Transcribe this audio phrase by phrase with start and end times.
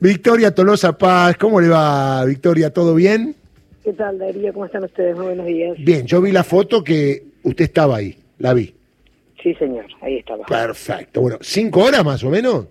[0.00, 2.70] Victoria Tolosa Paz, ¿cómo le va, Victoria?
[2.72, 3.34] ¿Todo bien?
[3.84, 4.52] ¿Qué tal, Darío?
[4.52, 5.16] ¿Cómo están ustedes?
[5.16, 5.76] Muy buenos días.
[5.78, 8.74] Bien, yo vi la foto que usted estaba ahí, la vi.
[9.42, 10.44] Sí, señor, ahí estaba.
[10.44, 11.20] Perfecto.
[11.20, 12.66] Bueno, ¿cinco horas más o menos?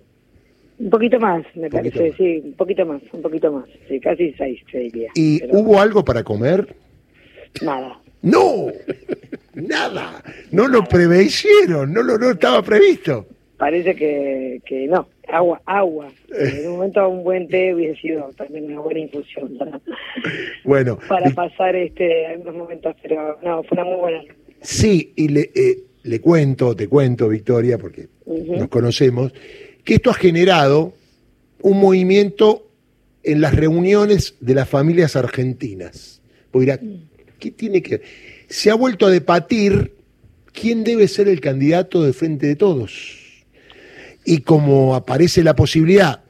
[0.78, 2.16] Un poquito más, me Poquito parece, más.
[2.18, 3.64] sí, un poquito más, un poquito más.
[3.88, 5.08] Sí, casi seis, se diría.
[5.14, 6.76] ¿Y Pero hubo algo para comer?
[7.62, 7.98] Nada.
[8.20, 8.66] No,
[9.54, 10.22] nada.
[10.50, 13.26] No lo preveyeron, no lo no estaba previsto.
[13.56, 15.08] Parece que, que no.
[15.28, 16.08] Agua, agua.
[16.30, 19.80] En un momento un buen té hubiese sido también una buena infusión para,
[20.64, 24.24] Bueno, para pasar este algunos momentos, pero no, fue una muy buena.
[24.60, 29.32] sí, y le, eh, le cuento, te cuento, Victoria, porque nos conocemos,
[29.84, 30.92] que esto ha generado
[31.62, 32.68] un movimiento
[33.22, 36.22] en las reuniones de las familias argentinas.
[36.50, 36.80] Porque dirá,
[37.38, 38.06] ¿qué tiene que ver?
[38.48, 39.94] Se ha vuelto a debatir
[40.52, 43.25] quién debe ser el candidato de frente de todos.
[44.26, 46.24] Y como aparece la posibilidad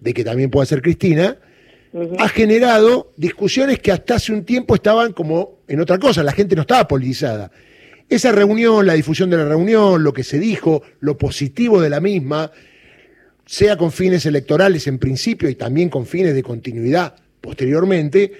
[0.00, 1.36] de que también pueda ser Cristina,
[2.18, 6.54] ha generado discusiones que hasta hace un tiempo estaban como en otra cosa, la gente
[6.54, 7.50] no estaba politizada.
[8.08, 12.00] Esa reunión, la difusión de la reunión, lo que se dijo, lo positivo de la
[12.00, 12.50] misma,
[13.44, 18.32] sea con fines electorales en principio y también con fines de continuidad posteriormente,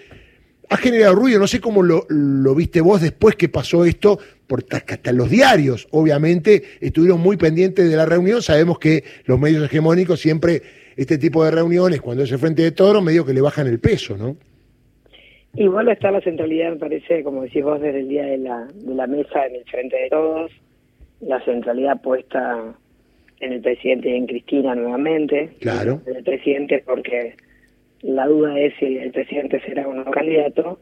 [0.68, 1.38] ha generado ruido.
[1.38, 5.88] No sé cómo lo, lo viste vos después que pasó esto, porque hasta los diarios,
[5.90, 8.42] obviamente, estuvieron muy pendientes de la reunión.
[8.42, 10.62] Sabemos que los medios hegemónicos siempre,
[10.96, 13.80] este tipo de reuniones, cuando es el frente de toro, medio que le bajan el
[13.80, 14.36] peso, ¿no?
[15.54, 18.94] A estar la centralidad, me parece, como decís vos, desde el día de la, de
[18.94, 20.50] la mesa en el frente de todos,
[21.20, 22.74] la centralidad puesta
[23.40, 25.50] en el presidente y en Cristina nuevamente.
[25.60, 26.00] Claro.
[26.06, 27.34] En el presidente porque
[28.02, 30.78] la duda es si el presidente será un nuevo candidato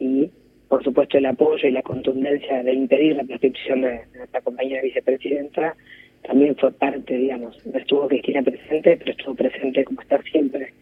[0.00, 0.30] y,
[0.68, 5.76] por supuesto, el apoyo y la contundencia de impedir la prescripción de, nuestra compañera vicepresidenta
[6.22, 7.64] también fue parte, digamos.
[7.66, 10.72] No estuvo Cristina presente, pero estuvo presente como está siempre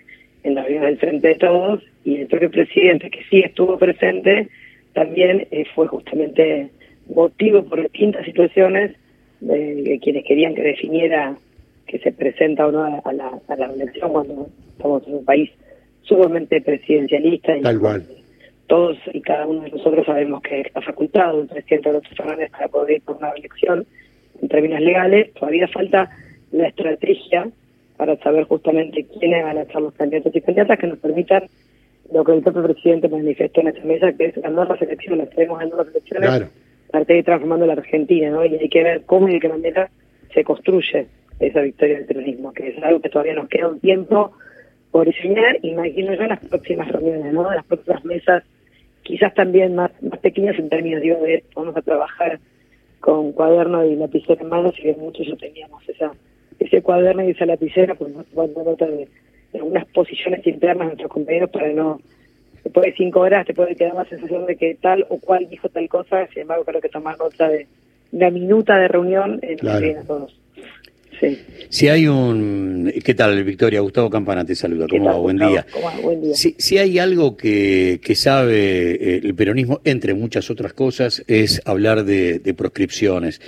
[0.44, 4.48] en la reunión del Frente de Todos y el propio presidente, que sí estuvo presente,
[4.92, 6.70] también eh, fue justamente
[7.12, 8.92] motivo por distintas situaciones
[9.40, 11.36] de, de quienes querían que definiera
[11.86, 15.50] que se presenta o no a la, a la elección cuando estamos en un país
[16.02, 18.02] sumamente presidencialista y Tal cual.
[18.66, 22.68] todos y cada uno de nosotros sabemos que está facultado el presidente Alberto Fernández para
[22.68, 23.86] poder ir por una elección
[24.40, 26.10] en términos legales, todavía falta
[26.52, 27.48] la estrategia
[27.96, 31.44] para saber justamente quiénes van a ser los candidatos y candidatas que nos permitan
[32.12, 35.58] lo que el propio presidente manifestó en esta mesa, que es ganar las elecciones, queremos
[35.60, 36.46] ganar las elecciones Claro.
[36.90, 38.44] para seguir transformando la Argentina, ¿no?
[38.44, 39.88] Y hay que ver cómo y de qué manera
[40.34, 41.06] se construye
[41.40, 44.32] esa victoria del peronismo, que es algo que todavía nos queda un tiempo
[44.92, 47.52] por diseñar, imagino yo, en las próximas reuniones, ¿no?
[47.52, 48.44] Las próximas mesas,
[49.02, 52.38] quizás también más, más pequeñas en términos, digo, de vamos a trabajar
[53.00, 56.12] con cuaderno y lapicera en mano, si bien muchos ya teníamos esa
[56.60, 59.08] ese cuaderno y esa lapicera, pues no tomando nota de,
[59.52, 61.98] de algunas posiciones internas de nuestros compañeros para no
[62.62, 65.68] después de cinco horas te puede quedar la sensación de que tal o cual dijo
[65.70, 67.66] tal cosa, sin embargo creo que tomar nota de
[68.12, 69.98] una minuta de reunión en Claro.
[69.98, 70.41] a todos.
[71.22, 71.38] Sí.
[71.68, 72.92] Si hay un...
[73.04, 73.80] ¿Qué tal, Victoria?
[73.80, 74.86] Gustavo Campana te saluda.
[74.90, 75.16] ¿Qué ¿Cómo va?
[75.18, 75.64] Buen día.
[75.72, 76.00] ¿Cómo va?
[76.00, 76.34] Buen día.
[76.34, 81.62] Si, si hay algo que, que sabe eh, el peronismo, entre muchas otras cosas, es
[81.64, 83.40] hablar de, de proscripciones.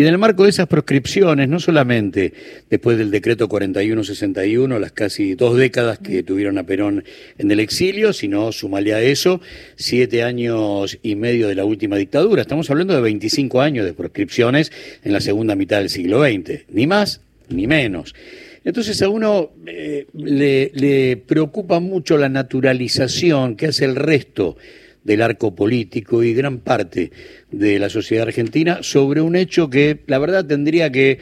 [0.00, 2.32] Y en el marco de esas proscripciones, no solamente
[2.70, 7.04] después del decreto 4161, las casi dos décadas que tuvieron a Perón
[7.36, 9.42] en el exilio, sino sumale a eso
[9.76, 12.40] siete años y medio de la última dictadura.
[12.40, 14.72] Estamos hablando de 25 años de proscripciones
[15.04, 18.14] en la segunda mitad del siglo XX, ni más ni menos.
[18.64, 24.56] Entonces a uno eh, le, le preocupa mucho la naturalización que hace el resto
[25.04, 27.10] del arco político y gran parte
[27.50, 31.18] de la sociedad argentina sobre un hecho que la verdad tendría que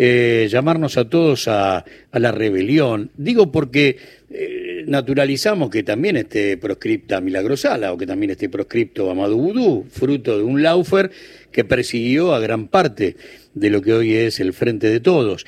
[0.00, 3.10] eh, llamarnos a todos a, la rebelión.
[3.16, 3.96] Digo porque
[4.30, 10.38] eh, naturalizamos que también esté proscripta Milagrosala o que también esté proscripto Amadou Boudou, fruto
[10.38, 11.10] de un Laufer
[11.50, 13.16] que persiguió a gran parte
[13.54, 15.44] de lo que hoy es el frente de todos.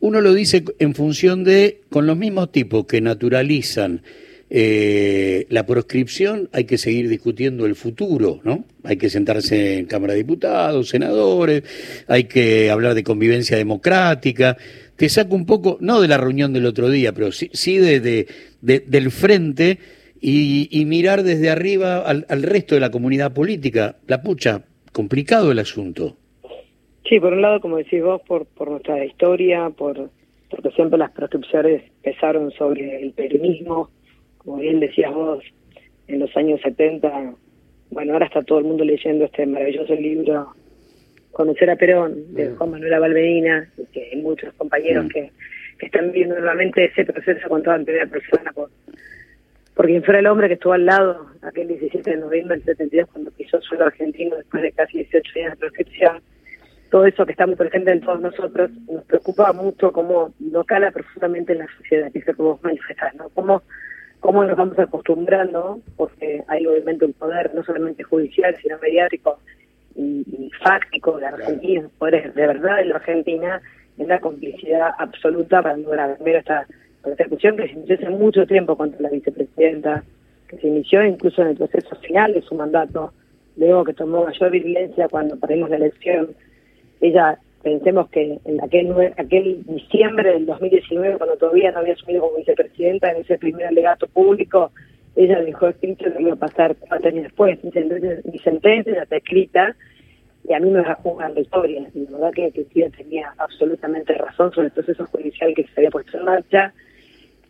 [0.00, 4.02] Uno lo dice en función de, con los mismos tipos que naturalizan
[4.50, 8.64] eh, la proscripción, hay que seguir discutiendo el futuro, ¿no?
[8.84, 11.62] Hay que sentarse en Cámara de Diputados, senadores,
[12.08, 14.56] hay que hablar de convivencia democrática.
[14.96, 18.00] Te saco un poco, no de la reunión del otro día, pero sí, sí de,
[18.00, 18.26] de-
[18.60, 19.78] de- del frente
[20.20, 23.96] y, y mirar desde arriba al, al resto de la comunidad política.
[24.06, 24.62] La pucha,
[24.92, 26.16] complicado el asunto.
[27.08, 30.10] Sí, por un lado, como decís vos, por, por nuestra historia, por
[30.48, 33.90] porque siempre las proscripciones pesaron sobre el peronismo,
[34.44, 35.42] como bien decías vos,
[36.06, 37.34] en los años 70,
[37.90, 40.52] bueno, ahora está todo el mundo leyendo este maravilloso libro,
[41.32, 45.08] Conocer a Perón, de Juan Manuel Valmedina, que hay muchos compañeros Mm.
[45.08, 45.30] que,
[45.80, 48.70] están viendo nuevamente ese proceso con toda primera persona, por,
[49.74, 53.10] por quien fuera el hombre que estuvo al lado aquel 17 de noviembre del 72
[53.12, 56.22] cuando pisó suelo argentino después de casi 18 años de prescripción.
[56.90, 60.90] Todo eso que está muy presente en todos nosotros nos preocupa mucho cómo no cala
[60.90, 63.28] profundamente en la sociedad, que es lo que vos manifestás, ¿no?
[63.30, 63.62] Cómo,
[64.24, 69.38] cómo nos vamos acostumbrando, porque hay obviamente un poder no solamente judicial, sino mediático
[69.94, 73.60] y, fáctico de Argentina, poderes de verdad de la Argentina,
[73.98, 76.66] en la complicidad absoluta para lograr primero esta
[77.02, 80.02] persecución que se inició hace mucho tiempo contra la vicepresidenta,
[80.48, 83.12] que se inició incluso en el proceso final de su mandato,
[83.58, 86.30] luego que tomó mayor vigilancia cuando perdimos la elección.
[87.02, 92.36] Ella, pensemos que en aquel, aquel diciembre del 2019, cuando todavía no había asumido como
[92.36, 94.70] vicepresidenta, en ese primer alegato público,
[95.16, 97.58] ella dejó escrito que iba a pasar cuatro años después.
[97.64, 99.74] Mi sentencia ya está escrita
[100.46, 101.88] y a mí me va a jugar la historia.
[101.94, 105.90] Y la verdad que Cristina tenía absolutamente razón sobre el proceso judicial que se había
[105.90, 106.74] puesto en marcha.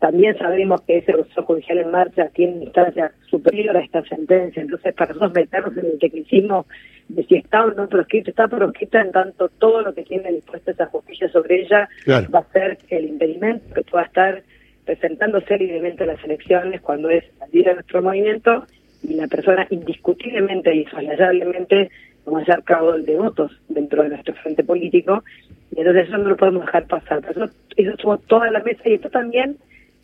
[0.04, 4.60] También sabemos que ese proceso judicial en marcha tiene una instancia superior a esta sentencia.
[4.60, 6.66] Entonces, para nosotros meternos en el tecnicismo
[7.08, 10.72] de si está o no proscrito, está proscrita en tanto todo lo que tiene dispuesta
[10.72, 14.42] esa justicia sobre ella va a ser el impedimento que pueda estar
[14.84, 18.66] presentándose libremente a las elecciones cuando es la líder de nuestro movimiento
[19.02, 21.90] y la persona indiscutiblemente y soslayablemente
[22.26, 25.24] como hacer cabo de votos dentro de nuestro frente político
[25.74, 27.22] y entonces eso no lo podemos dejar pasar.
[27.30, 29.56] eso, eso estuvo toda la mesa y esto también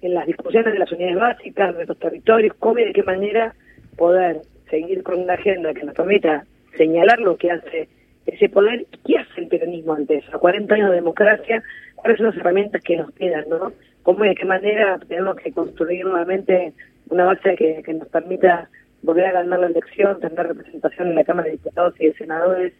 [0.03, 3.55] en las discusiones de las unidades básicas, de los territorios, cómo y de qué manera
[3.97, 6.45] poder seguir con una agenda que nos permita
[6.77, 7.89] señalar lo que hace
[8.27, 10.39] ese poder y qué hace el peronismo ante eso.
[10.39, 11.63] 40 años de democracia,
[11.97, 13.73] cuáles son las herramientas que nos quedan, ¿no?
[14.03, 16.73] Cómo y de qué manera tenemos que construir nuevamente
[17.09, 18.69] una base que, que nos permita
[19.03, 22.73] volver a ganar la elección, tener representación en la Cámara de Diputados y de Senadores,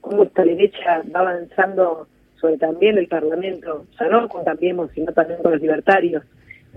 [0.00, 2.06] cómo esta derecha va avanzando
[2.40, 6.24] sobre también el Parlamento, o sea, no con Cambiemos, sino también con los libertarios.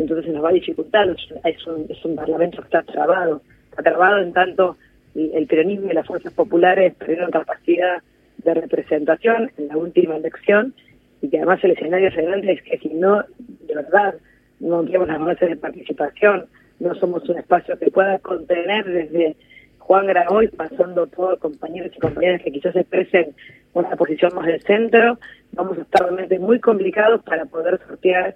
[0.01, 3.83] Entonces se nos va a dificultar, es un, es un Parlamento que está trabado, está
[3.83, 4.77] trabado en tanto
[5.13, 8.01] el peronismo y las fuerzas populares perdieron capacidad
[8.37, 10.73] de representación en la última elección
[11.21, 13.23] y que además el escenario grande es que si no,
[13.67, 14.15] de verdad,
[14.59, 16.45] no tenemos las bases de participación,
[16.79, 19.35] no somos un espacio que pueda contener desde
[19.77, 23.35] Juan Graboy, pasando por compañeros y compañeras que quizás expresen
[23.73, 25.19] una posición más del centro,
[25.51, 28.35] vamos a estar realmente muy complicados para poder sortear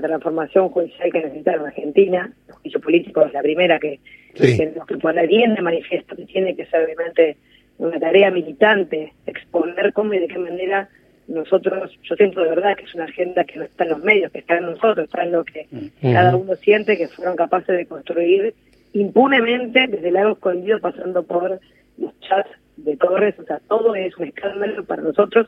[0.00, 2.32] la transformación judicial que necesita la Argentina.
[2.48, 4.00] El juicio político es la primera que,
[4.34, 7.36] tenemos que poner bien de manifiesto, que tiene que ser obviamente
[7.78, 10.88] una tarea militante, exponer cómo y de qué manera
[11.28, 14.30] nosotros, yo siento de verdad que es una agenda que no está en los medios,
[14.32, 15.66] que está en nosotros, está en lo que
[16.02, 18.54] cada uno siente que fueron capaces de construir
[18.92, 21.60] impunemente desde el lado escondido pasando por
[21.98, 25.46] los chats de Torres, o sea, todo es un escándalo para nosotros,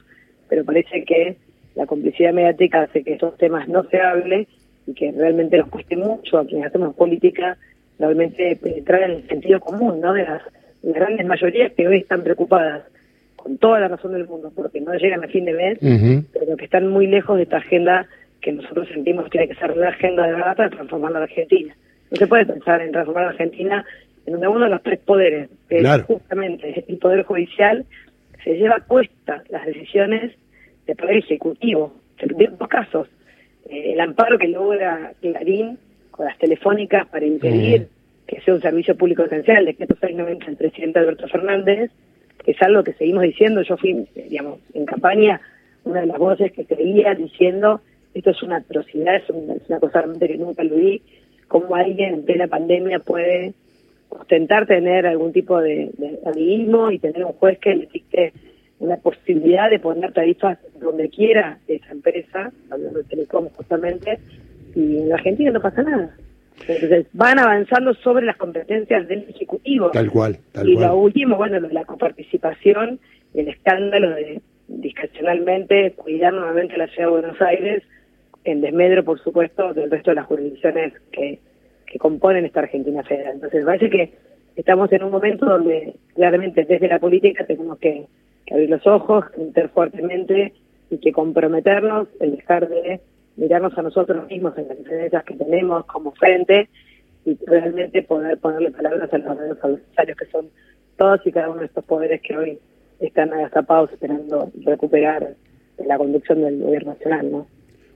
[0.48, 1.36] pero parece que
[1.76, 4.46] la complicidad mediática hace que estos temas no se hablen
[4.86, 7.56] y que realmente nos cueste mucho a quienes hacemos política
[7.98, 10.12] realmente penetrar en el sentido común, ¿no?
[10.12, 10.42] De las
[10.82, 12.82] grandes mayorías que hoy están preocupadas
[13.36, 15.78] con toda la razón del mundo, porque no llegan a fin de mes,
[16.32, 18.06] pero que están muy lejos de esta agenda
[18.40, 21.74] que nosotros sentimos tiene que ser la agenda de verdad para transformar la Argentina.
[22.10, 23.84] No se puede pensar en transformar la Argentina
[24.24, 27.84] en donde uno de los tres poderes, que es justamente el Poder Judicial,
[28.42, 30.32] se lleva puesta las decisiones
[30.86, 31.92] del Poder Ejecutivo.
[32.58, 33.08] Dos casos,
[33.68, 35.78] eh, el amparo que logra Clarín
[36.10, 37.88] con las telefónicas para impedir
[38.26, 41.90] que sea un servicio público esencial, de decreto 690 del presidente Alberto Fernández,
[42.46, 43.62] es algo que seguimos diciendo.
[43.62, 45.40] Yo fui, digamos, en campaña,
[45.84, 47.80] una de las voces que creía diciendo
[48.14, 51.02] esto es una atrocidad, es una, cosa realmente que nunca lo vi,
[51.48, 53.52] cómo alguien en plena pandemia puede
[54.08, 58.32] ostentar tener algún tipo de, de y tener un juez que le dicte
[58.78, 64.18] una posibilidad de poner tarifas donde quiera esa empresa, hablando de Telecom justamente,
[64.74, 66.14] y en la Argentina no pasa nada.
[66.66, 69.90] Entonces van avanzando sobre las competencias del Ejecutivo.
[69.90, 72.98] Tal cual, tal y lo último, bueno, la coparticipación,
[73.34, 77.82] el escándalo de discrecionalmente cuidar nuevamente la ciudad de Buenos Aires,
[78.44, 81.40] en desmedro, por supuesto, del resto de las jurisdicciones que,
[81.86, 83.34] que componen esta Argentina federal.
[83.34, 84.14] Entonces parece que
[84.56, 88.06] estamos en un momento donde claramente desde la política tenemos que,
[88.50, 90.52] abrir los ojos, meter fuertemente
[90.90, 93.00] y que comprometernos en dejar de
[93.36, 96.68] mirarnos a nosotros mismos en las diferencias que tenemos como frente
[97.24, 100.48] y realmente poder ponerle palabras a los adversarios que son
[100.96, 102.58] todos y cada uno de estos poderes que hoy
[103.00, 105.34] están agazapados esperando recuperar
[105.84, 107.46] la conducción del gobierno nacional, ¿no?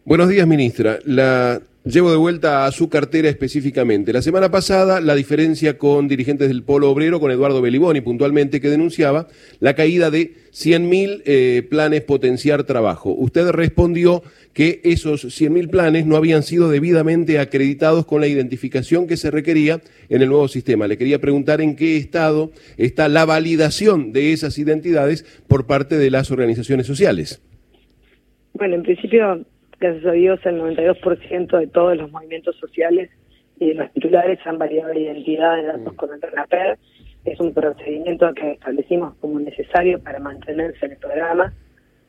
[0.04, 0.98] Buenos días, ministra.
[1.06, 4.12] La Llevo de vuelta a su cartera específicamente.
[4.12, 8.68] La semana pasada, la diferencia con dirigentes del Polo Obrero, con Eduardo Beliboni puntualmente, que
[8.68, 9.28] denunciaba
[9.60, 13.14] la caída de 100.000 eh, planes potenciar trabajo.
[13.14, 14.22] Usted respondió
[14.52, 19.80] que esos 100.000 planes no habían sido debidamente acreditados con la identificación que se requería
[20.10, 20.86] en el nuevo sistema.
[20.86, 26.10] Le quería preguntar en qué estado está la validación de esas identidades por parte de
[26.10, 27.40] las organizaciones sociales.
[28.52, 29.46] Bueno, en principio
[29.80, 33.10] gracias a Dios, el 92% de todos los movimientos sociales
[33.58, 36.78] y de los titulares han validado la identidad de datos con el RAPER.
[37.24, 41.52] Es un procedimiento que establecimos como necesario para mantenerse en el programa,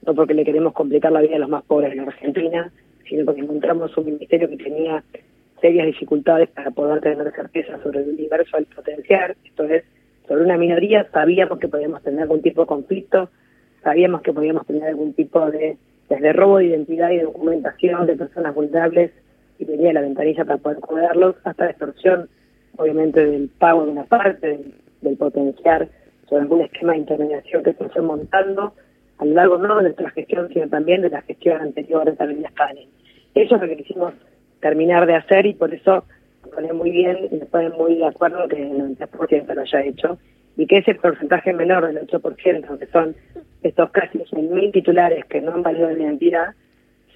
[0.05, 2.71] no porque le queremos complicar la vida a los más pobres en Argentina,
[3.07, 5.03] sino porque encontramos un ministerio que tenía
[5.61, 9.83] serias dificultades para poder tener certeza sobre el universo al potenciar, esto es,
[10.27, 13.29] sobre una minoría sabíamos que podíamos tener algún tipo de conflicto,
[13.83, 15.77] sabíamos que podíamos tener algún tipo de
[16.11, 19.11] desde robo de identidad y documentación de personas vulnerables
[19.59, 22.27] y tenía la ventanilla para poder cuidarlos, hasta extorsión,
[22.75, 24.59] obviamente, del pago de una parte,
[25.01, 25.87] del, potenciar
[26.27, 28.73] sobre algún esquema de intermediación que se fue montando
[29.19, 32.49] a lo largo no de nuestra gestión, sino también de la gestión anterior de Carolina
[32.49, 32.89] Spanning.
[33.33, 34.13] Eso es lo que quisimos
[34.59, 36.03] terminar de hacer y por eso
[36.43, 39.81] me pone muy bien y me ponen muy de acuerdo que el 90% lo haya
[39.83, 40.17] hecho
[40.57, 43.15] y que ese porcentaje menor del 8%, que son
[43.63, 46.53] estos casi 100.000 titulares que no han valido la identidad,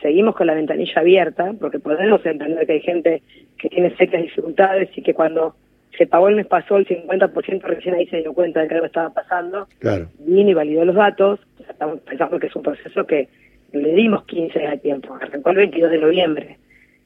[0.01, 3.21] seguimos con la ventanilla abierta, porque podemos entender que hay gente
[3.57, 5.55] que tiene serias dificultades y que cuando
[5.97, 8.85] se pagó el mes pasó el 50% recién ahí se dio cuenta de que algo
[8.85, 10.07] estaba pasando, claro.
[10.19, 13.29] vino y validó los datos, estamos pensando que es un proceso que
[13.71, 16.57] le dimos 15 días de tiempo, arrancó el 22 de noviembre,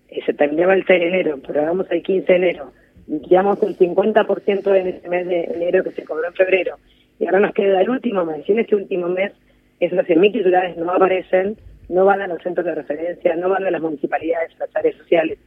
[0.09, 2.71] eh, se terminaba el 6 de enero, pero hagamos el 15 de enero,
[3.09, 6.77] liquidamos el 50% en ese mes de enero que se cobró en febrero,
[7.19, 9.33] y ahora nos queda el último mes, y en este último mes
[9.79, 11.57] esos 100.000 titulares no aparecen,
[11.89, 14.95] no van a los centros de referencia, no van a las municipalidades, a las áreas
[14.97, 15.39] sociales,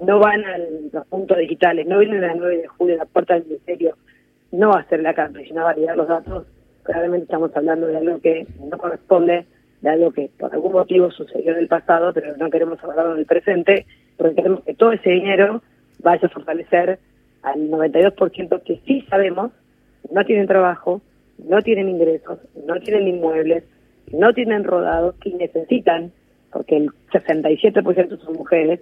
[0.00, 3.34] no van a los puntos digitales, no vienen a 9 de julio a la puerta
[3.34, 3.96] del ministerio,
[4.52, 6.46] no va a ser la CAMPE, sino a validar los datos,
[6.84, 9.44] claramente estamos hablando de algo que no corresponde,
[9.80, 13.20] de algo que por algún motivo sucedió en el pasado, pero no queremos hablarlo en
[13.20, 15.62] el presente, porque queremos que todo ese dinero
[16.00, 16.98] vaya a fortalecer
[17.42, 19.52] al 92% que sí sabemos
[20.10, 21.00] no tienen trabajo,
[21.38, 23.64] no tienen ingresos, no tienen inmuebles,
[24.12, 26.12] no tienen rodados y necesitan,
[26.52, 28.80] porque el 67% son mujeres,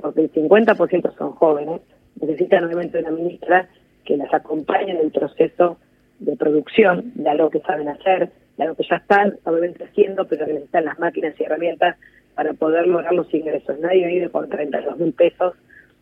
[0.00, 1.80] porque el 50% son jóvenes,
[2.20, 3.68] necesitan obviamente una ministra
[4.04, 5.78] que las acompañe en el proceso
[6.20, 10.46] de producción de algo que saben hacer, de algo que ya están obviamente haciendo, pero
[10.46, 11.96] que necesitan las máquinas y herramientas
[12.34, 13.78] para poder lograr los ingresos.
[13.80, 15.54] Nadie vive por 32 mil pesos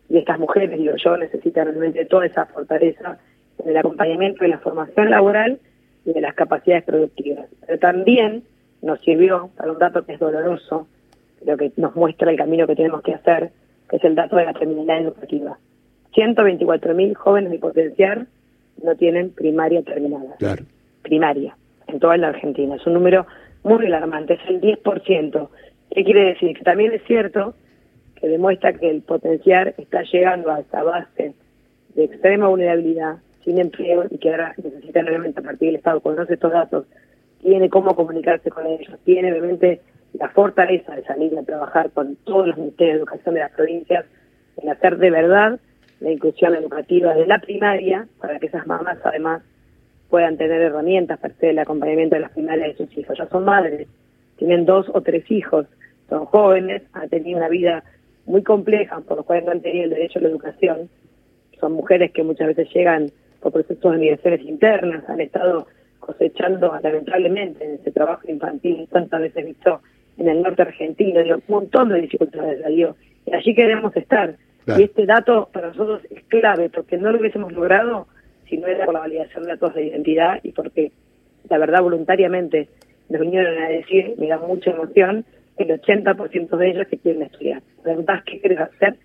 [0.09, 3.17] y estas mujeres, digo yo, necesitan realmente toda esa fortaleza
[3.63, 5.59] en el acompañamiento de la formación laboral
[6.05, 7.47] y de las capacidades productivas.
[7.65, 8.43] Pero también
[8.81, 10.87] nos sirvió para un dato que es doloroso,
[11.43, 13.51] pero que nos muestra el camino que tenemos que hacer,
[13.89, 15.57] que es el dato de la terminalidad educativa.
[16.13, 18.25] 124.000 jóvenes de potenciar
[18.81, 20.35] no tienen primaria terminada.
[20.39, 20.63] Claro.
[21.01, 21.55] Primaria,
[21.87, 22.75] en toda la Argentina.
[22.75, 23.25] Es un número
[23.63, 25.49] muy alarmante, es el 10%.
[25.91, 26.55] ¿Qué quiere decir?
[26.57, 27.55] Que también es cierto
[28.19, 31.33] que demuestra que el potenciar está llegando a esa base
[31.95, 36.33] de extrema vulnerabilidad, sin empleo, y que ahora necesita realmente a partir del Estado conoce
[36.33, 36.85] estos datos,
[37.41, 39.81] tiene cómo comunicarse con ellos, tiene realmente
[40.13, 44.05] la fortaleza de salir a trabajar con todos los ministerios de educación de las provincias
[44.57, 45.59] en hacer de verdad
[45.99, 49.43] la inclusión educativa de la primaria para que esas mamás además
[50.09, 53.17] puedan tener herramientas para hacer el acompañamiento de las primarias de sus hijos.
[53.17, 53.87] Ya son madres,
[54.37, 55.67] tienen dos o tres hijos,
[56.09, 57.83] son jóvenes, han tenido una vida
[58.27, 60.89] muy compleja, por lo cual no han tenido el derecho a la educación.
[61.59, 65.67] Son mujeres que muchas veces llegan por procesos de migraciones internas, han estado
[65.99, 69.81] cosechando lamentablemente en ese trabajo infantil tantas veces visto
[70.17, 72.95] en el norte argentino, un montón de dificultades salió.
[73.25, 74.35] Y allí queremos estar.
[74.77, 78.07] Y este dato para nosotros es clave, porque no lo hubiésemos logrado
[78.49, 80.91] si no era por la validación de datos de identidad y porque,
[81.49, 82.67] la verdad, voluntariamente
[83.09, 85.25] nos vinieron a decir, me da mucha emoción,
[85.57, 87.61] el 80% de ellos que quieren estudiar.
[87.83, 88.95] Verdad, ¿qué quieres hacer?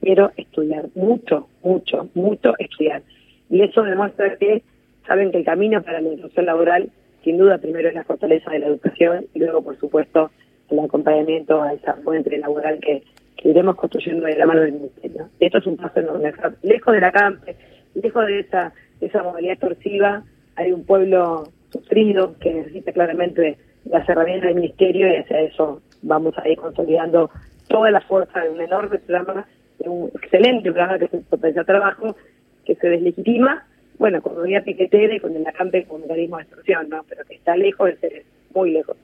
[0.00, 3.02] Quiero estudiar, mucho, mucho, mucho estudiar.
[3.50, 4.62] Y eso demuestra que
[5.06, 6.90] saben que el camino para la inclusión laboral,
[7.22, 10.30] sin duda, primero es la fortaleza de la educación y luego, por supuesto,
[10.70, 13.02] el acompañamiento a esa fuente laboral que,
[13.44, 15.28] iremos construyendo de la mano del Ministerio.
[15.40, 16.32] Esto es un paso enorme.
[16.62, 17.56] Lejos de la CAMPE,
[17.96, 20.22] lejos de esa, esa modalidad extorsiva,
[20.54, 26.34] hay un pueblo sufrido que necesita claramente las herramientas del Ministerio y hacia eso vamos
[26.38, 27.30] a ir consolidando
[27.68, 29.46] toda la fuerza de un enorme programa,
[29.78, 32.16] de un excelente programa que es el potencial trabajo,
[32.64, 33.66] que se deslegitima
[34.02, 37.04] bueno, con unidad piquetera y con el acampe como mecanismo de extorsión, ¿no?
[37.08, 38.96] Pero que está lejos de ser muy lejos.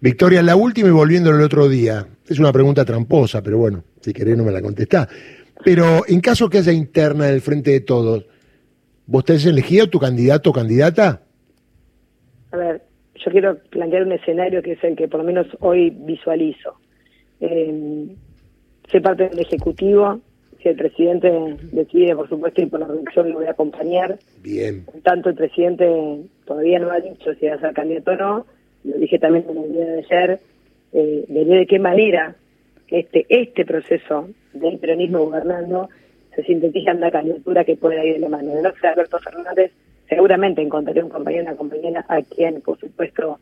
[0.00, 2.06] Victoria, la última y volviendo el otro día.
[2.28, 5.08] Es una pregunta tramposa, pero bueno, si querés no me la contestás.
[5.64, 8.24] Pero en caso que haya interna del frente de todos,
[9.06, 11.22] ¿vos tenés elegido tu candidato o candidata?
[12.52, 12.82] A ver,
[13.24, 16.76] yo quiero plantear un escenario que es el que por lo menos hoy visualizo.
[17.40, 18.06] Eh,
[18.90, 20.20] soy parte del Ejecutivo,
[20.62, 21.30] si el presidente
[21.72, 24.18] decide, por supuesto, y por la reducción lo voy a acompañar.
[24.42, 24.84] Bien.
[25.02, 28.46] Tanto el presidente todavía no ha dicho si va a ser candidato o no,
[28.84, 30.40] lo dije también en el día de ayer,
[30.92, 32.36] eh, de qué manera
[32.88, 35.88] este, este proceso del peronismo gobernando
[36.34, 38.54] se sintetiza en una candidatura que pueda ir de la mano.
[38.54, 39.72] De no ser Alberto Fernández,
[40.14, 43.38] seguramente encontraré un compañero, una compañera a quien, por supuesto,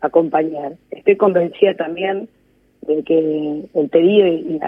[0.00, 0.72] acompañar.
[0.90, 2.28] Estoy convencida también
[2.86, 4.58] de que el pedido y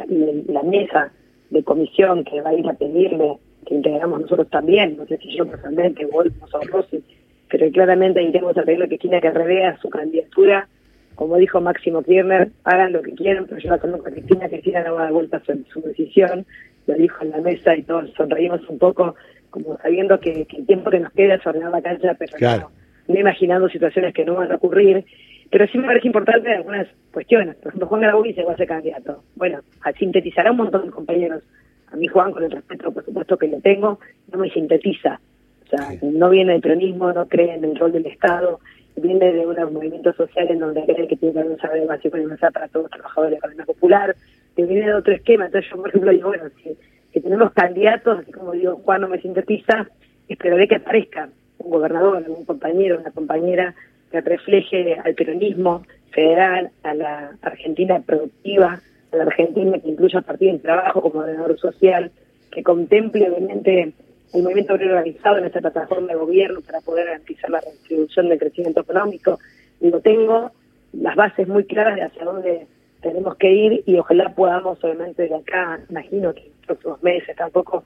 [0.48, 1.12] la, mesa
[1.50, 5.36] de comisión que va a ir a pedirle, que integramos nosotros también, no sé si
[5.36, 6.26] yo personalmente, vos,
[6.70, 7.02] Rossi,
[7.48, 10.68] pero claramente iremos a pedirle que tiene que revea su candidatura.
[11.14, 14.84] Como dijo Máximo Kirchner, hagan lo que quieran, pero yo la conozco a Cristina, Cristina
[14.84, 16.46] no va a dar vuelta su, su decisión,
[16.86, 19.16] lo dijo en la mesa y todos sonreímos un poco,
[19.50, 22.70] como sabiendo que, el tiempo que nos queda es ordenar la cancha, pero
[23.08, 25.04] no, imaginando situaciones que no van a ocurrir.
[25.50, 27.56] Pero sí me parece importante algunas cuestiones.
[27.56, 29.22] Por ejemplo, Juan se va a ser candidato.
[29.34, 29.60] Bueno,
[29.98, 31.42] sintetizará un montón de compañeros.
[31.90, 33.98] A mí Juan, con el respeto, por supuesto, que le tengo,
[34.30, 35.20] no me sintetiza.
[35.64, 38.60] O sea, no viene del peronismo, no cree en el rol del Estado,
[38.96, 42.16] viene de un movimiento social en donde cree que tiene que haber un saber básico
[42.16, 44.16] universal para todos los trabajadores de la economía popular,
[44.56, 45.46] que viene de otro esquema.
[45.46, 46.76] Entonces yo, por ejemplo, digo, bueno, si,
[47.12, 49.86] si tenemos candidatos, así como digo, Juan no me sintetiza,
[50.28, 53.74] esperaré que aparezca un gobernador, un compañero, una compañera
[54.10, 58.80] que refleje al peronismo federal, a la Argentina productiva,
[59.12, 62.10] a la Argentina que incluya a partir del trabajo como ordenador social,
[62.50, 63.92] que contemple obviamente
[64.34, 68.38] el movimiento obrero organizado en esta plataforma de gobierno para poder garantizar la redistribución del
[68.38, 69.38] crecimiento económico.
[69.80, 70.50] Digo, tengo
[70.92, 72.66] las bases muy claras de hacia dónde
[73.08, 77.36] tenemos que ir y ojalá podamos, obviamente, de acá, imagino que en los próximos meses
[77.36, 77.84] tampoco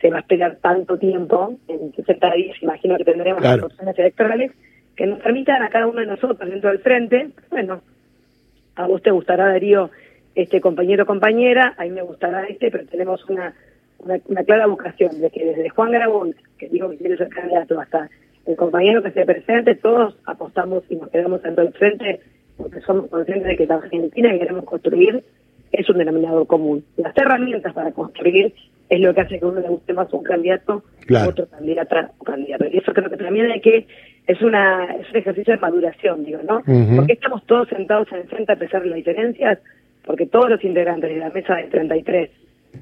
[0.00, 4.52] se va a esperar tanto tiempo, en 60 días imagino que tendremos las opciones electorales
[4.94, 7.80] que nos permitan a cada uno de nosotros dentro del frente, bueno,
[8.76, 9.90] a vos te gustará Darío
[10.34, 13.54] este compañero o compañera, a mí me gustará este, pero tenemos una
[13.98, 18.08] una, clara vocación de que desde Juan Grabón, que dijo que quiere ser candidato, hasta
[18.46, 22.20] el compañero que se presente, todos apostamos y nos quedamos en el frente
[22.58, 25.24] porque somos conscientes de que la Argentina que queremos construir
[25.72, 26.84] es un denominador común.
[26.96, 28.52] Las herramientas para construir
[28.88, 31.30] es lo que hace que uno le guste más un candidato claro.
[31.30, 32.64] otro candidato o candidato.
[32.70, 33.86] Y eso creo que también hay que,
[34.26, 36.62] es, una, es un ejercicio de maduración, digo, ¿no?
[36.96, 39.58] Porque estamos todos sentados en frente a pesar de las diferencias,
[40.04, 42.30] porque todos los integrantes de la mesa del 33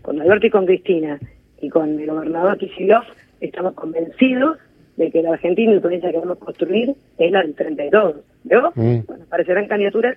[0.03, 1.19] con Alberto y con Cristina
[1.61, 3.05] y con el gobernador Kicillof,
[3.41, 4.59] estamos convencidos
[4.97, 8.17] de que la Argentina y la provincia que queremos construir es la del 32.
[8.45, 8.73] ¿Veo?
[8.75, 9.01] Mm.
[9.07, 10.17] Bueno, aparecerán candidaturas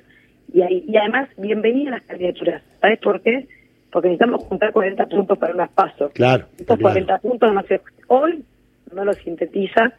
[0.54, 2.64] y, y además, bienvenidas las candidaturas.
[2.82, 3.48] ¿Sabes por qué?
[3.92, 6.12] Porque necesitamos juntar 40 puntos para unas pasos.
[6.14, 6.46] Claro.
[6.58, 7.64] Estos 40 puntos no
[8.08, 8.44] hoy
[8.94, 9.94] no los sintetiza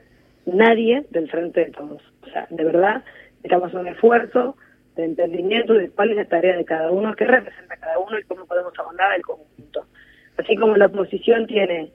[0.47, 2.03] nadie del frente de todos.
[2.23, 3.05] O sea, de verdad,
[3.43, 4.57] estamos en un esfuerzo
[4.97, 8.25] de entendimiento de cuál es la tarea de cada uno, qué representa cada uno y
[8.25, 9.85] cómo podemos abonar el conjunto.
[10.37, 11.91] Así como la oposición tiene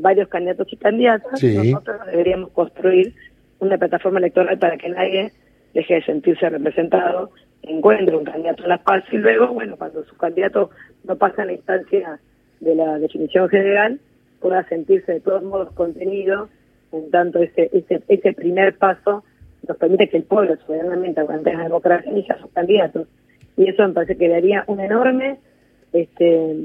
[0.00, 3.14] varios candidatos y candidatas, nosotros deberíamos construir
[3.58, 5.32] una plataforma electoral para que nadie
[5.74, 7.30] deje de sentirse representado,
[7.62, 10.70] encuentre un candidato en la paz y luego, bueno, cuando su candidato
[11.04, 12.18] no pasa a la instancia
[12.60, 14.00] de la definición general,
[14.40, 16.48] pueda sentirse de todos modos contenido,
[16.92, 19.22] en tanto ese, ese, ese primer paso
[19.68, 23.06] nos permite que el pueblo soberanamente aguante la democracia y a sus candidatos.
[23.56, 25.38] Y eso me parece que daría un enorme,
[25.92, 26.56] este,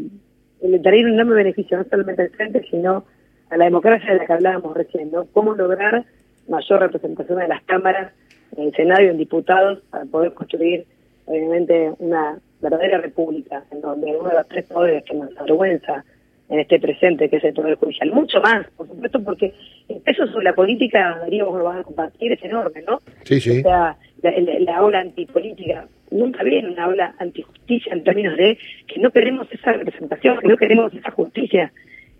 [0.62, 3.06] daría un enorme beneficio, no solamente al frente, sino
[3.50, 5.26] a la democracia de la que hablábamos recién, ¿no?
[5.34, 6.06] Cómo lograr
[6.48, 8.12] mayor representación de las cámaras
[8.58, 10.86] en el Senado y en diputados para poder construir,
[11.26, 16.04] obviamente, una verdadera república en donde uno de los tres poderes que nos avergüenza
[16.50, 18.12] en este presente, que es el Poder Judicial.
[18.12, 19.54] Mucho más, por supuesto, porque
[19.90, 23.02] el peso sobre la política, Darío, vos lo vas a compartir, es enorme, ¿no?
[23.24, 23.60] Sí, sí.
[23.60, 29.00] O sea, la, la, ola antipolítica nunca viene una ola antijusticia en términos de que
[29.00, 31.72] no queremos esa representación, que no queremos esa justicia,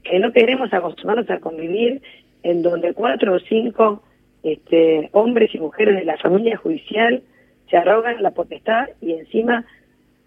[0.06, 2.02] que no queremos acostumbrarnos a convivir
[2.44, 4.04] en donde cuatro o cinco
[4.44, 7.24] este, hombres y mujeres de la familia judicial
[7.70, 9.65] se arrogan la potestad y encima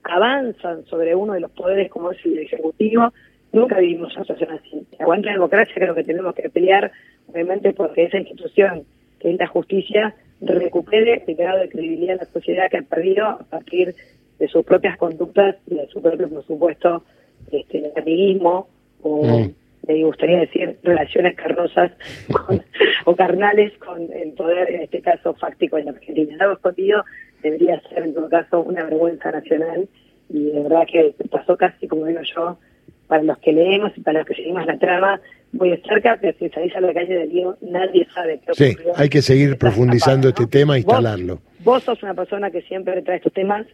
[0.03, 3.13] avanzan sobre uno de los poderes como es el Ejecutivo,
[3.53, 4.87] Nunca vivimos una situación así.
[4.99, 6.93] Aguanta la democracia, creo que tenemos que pelear,
[7.29, 8.85] obviamente, porque esa institución,
[9.19, 13.27] que es la justicia, recupere el grado de credibilidad en la sociedad que ha perdido
[13.27, 13.95] a partir
[14.39, 17.05] de sus propias conductas y de su propio, por supuesto,
[17.51, 18.69] este, amiguismo
[19.03, 19.55] o, mm.
[19.87, 21.93] Me gustaría decir, relaciones carnosas
[23.05, 26.45] o carnales con el poder, en este caso, fáctico en la Argentina.
[26.45, 27.05] Hemos escondido
[27.43, 29.89] debería ser en todo caso una vergüenza nacional
[30.29, 32.59] y de verdad que pasó casi, como digo yo,
[33.07, 35.21] para los que leemos y para los que seguimos la trama
[35.53, 38.77] muy de cerca, pero si salís a la calle del Diego, nadie sabe qué Sí,
[38.95, 41.39] hay que seguir profundizando este tema e instalarlo.
[41.61, 43.67] Vos, sos una persona que siempre trae estos temas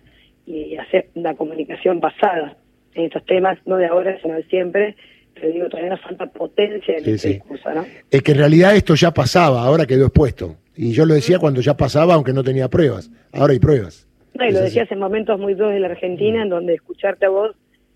[0.47, 2.57] y hace una comunicación basada
[2.95, 4.95] en estos temas, no de ahora, sino de siempre,
[5.35, 7.85] pero digo, todavía nos falta potencia en sí, discurso, ¿no?
[8.11, 10.57] Es que en realidad esto ya pasaba, ahora quedó expuesto.
[10.77, 13.11] Y yo lo decía cuando ya pasaba, aunque no tenía pruebas.
[13.33, 14.09] Ahora hay pruebas.
[14.35, 17.29] No, y lo decías en momentos muy duros de la Argentina, en donde escucharte a
[17.29, 17.55] vos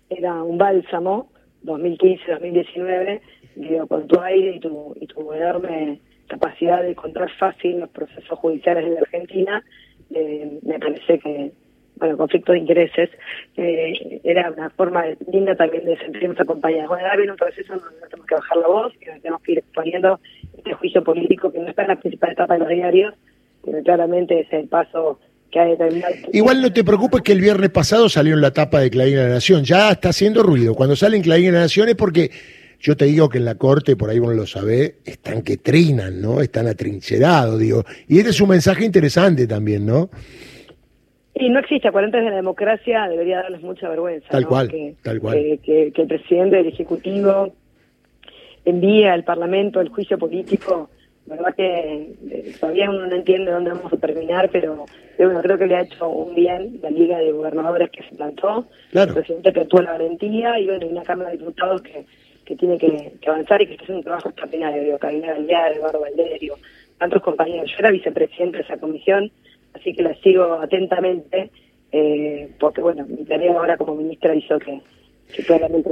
[0.09, 1.29] era un bálsamo,
[1.63, 3.21] 2015, 2019,
[3.55, 8.39] digo, con tu aire y tu, y tu enorme capacidad de encontrar fácil los procesos
[8.39, 9.63] judiciales de la Argentina,
[10.11, 11.51] eh, me parece que,
[11.99, 13.09] bueno, conflicto de intereses,
[13.57, 16.89] eh, era una forma linda también de sentirnos acompañados.
[16.89, 19.57] Bueno, ahora viene un proceso donde tenemos que bajar la voz, que tenemos que ir
[19.59, 20.19] exponiendo
[20.57, 23.13] este juicio político que no está en la principal etapa de los diarios,
[23.63, 25.19] pero claramente es el paso
[25.51, 26.13] que ha determinado.
[26.31, 29.29] Igual no te preocupes que el viernes pasado salió en la tapa de Clarín la
[29.29, 30.75] Nación, ya está haciendo ruido.
[30.75, 32.31] Cuando sale en Clarín la Nación es porque
[32.79, 36.21] yo te digo que en la corte, por ahí vos lo sabés, están que trinan,
[36.21, 36.39] ¿no?
[36.39, 37.83] Están atrincherados, digo.
[38.07, 40.09] Y este es un mensaje interesante también, ¿no?
[41.39, 44.27] Y no existe acuarantes de la democracia, debería darles mucha vergüenza.
[44.29, 45.35] Tal cual, que, tal cual.
[45.63, 47.53] Que, el presidente del Ejecutivo
[48.65, 50.89] envía al Parlamento el juicio político.
[51.27, 54.85] La verdad que eh, todavía uno no entiende dónde vamos a terminar, pero
[55.17, 58.65] bueno, creo que le ha hecho un bien la Liga de Gobernadores que se plantó,
[58.91, 59.09] claro.
[59.09, 62.05] el presidente que tuvo la valentía y bueno, una Cámara de Diputados que,
[62.49, 64.83] que tiene que, avanzar y que está haciendo un trabajo extraordinario.
[64.83, 66.55] Digo, Galdear, Eduardo Valderio,
[66.97, 67.69] tantos compañeros.
[67.69, 69.31] Yo era vicepresidente de esa comisión,
[69.79, 71.51] así que la sigo atentamente,
[71.91, 74.81] eh, porque bueno, mi tarea ahora como ministra hizo que,
[75.35, 75.89] que claramente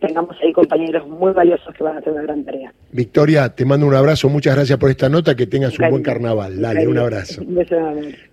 [0.00, 2.72] tengamos ahí compañeros muy valiosos que van a hacer una gran tarea.
[2.92, 6.60] Victoria, te mando un abrazo, muchas gracias por esta nota, que tengas un buen carnaval.
[6.60, 7.42] Dale, un abrazo.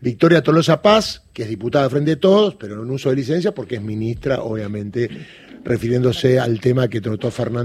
[0.02, 3.76] Victoria Tolosa Paz, que es diputada frente a todos, pero en uso de licencia porque
[3.76, 5.10] es ministra, obviamente,
[5.64, 7.62] refiriéndose al tema que trató Fernando.